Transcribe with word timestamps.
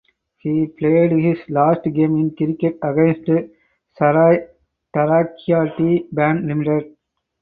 He 0.39 0.65
played 0.65 1.11
his 1.11 1.37
last 1.47 1.83
game 1.83 2.17
in 2.17 2.35
cricket 2.35 2.79
against 2.81 3.51
Zarai 3.99 4.47
Taraqiati 4.95 6.07
Bank 6.11 6.43
Limited. 6.43 6.97